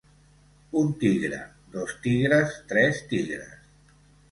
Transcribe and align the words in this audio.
Un 0.79 0.87
tigre, 1.03 1.41
dos 1.77 1.95
tigres, 2.07 2.57
tres 2.73 3.05
tigres. 3.13 3.55